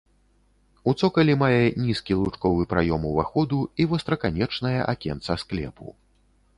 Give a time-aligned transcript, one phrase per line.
[0.91, 5.87] У цокалі мае нізкі лучковы праём уваходу і востраканечнае акенца склепу.